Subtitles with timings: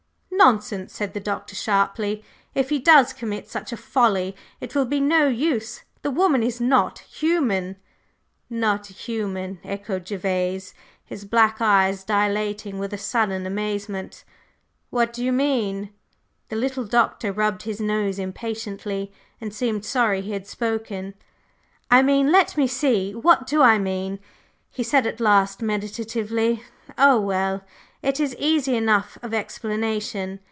[0.43, 2.23] "Nonsense!" said the Doctor sharply.
[2.55, 5.83] "If he does commit such a folly, it will be no use.
[6.01, 7.75] The woman is not human!"
[8.49, 10.73] "Not human?" echoed Gervase,
[11.05, 14.23] his black eyes dilating with a sudden amazement
[14.89, 15.91] "What do you mean?"
[16.49, 21.13] The little Doctor rubbed his nose impatiently and seemed sorry he had spoken.
[21.91, 23.13] "I mean let me see!
[23.13, 24.17] What do I mean?"
[24.71, 26.63] he said at last meditatively
[26.97, 27.61] "Oh, well,
[28.01, 30.39] it is easy enough of explanation.